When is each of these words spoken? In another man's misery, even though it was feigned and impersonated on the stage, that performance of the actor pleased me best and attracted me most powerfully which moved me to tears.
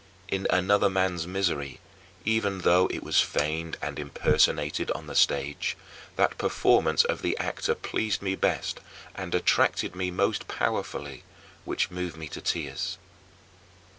In 0.29 0.47
another 0.49 0.89
man's 0.89 1.27
misery, 1.27 1.79
even 2.25 2.61
though 2.61 2.87
it 2.87 3.03
was 3.03 3.21
feigned 3.21 3.77
and 3.83 3.99
impersonated 3.99 4.89
on 4.95 5.05
the 5.05 5.13
stage, 5.13 5.77
that 6.15 6.39
performance 6.39 7.03
of 7.03 7.21
the 7.21 7.37
actor 7.37 7.75
pleased 7.75 8.19
me 8.23 8.33
best 8.35 8.79
and 9.13 9.35
attracted 9.35 9.95
me 9.95 10.09
most 10.09 10.47
powerfully 10.47 11.23
which 11.65 11.91
moved 11.91 12.17
me 12.17 12.27
to 12.29 12.41
tears. 12.41 12.97